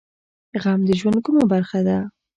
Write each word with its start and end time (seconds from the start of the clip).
غم 0.61 0.79
د 0.87 0.89
ژوند 0.99 1.17
کومه 1.25 1.43
برخه 1.53 1.79
ده؟ 1.87 1.97